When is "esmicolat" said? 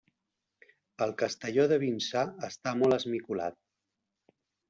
2.99-3.59